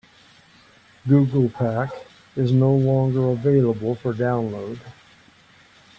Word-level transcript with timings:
Google 1.07 1.49
Pack 1.49 1.91
is 2.35 2.51
no 2.51 2.73
longer 2.73 3.23
available 3.29 3.93
for 3.93 4.15
download. 4.15 4.79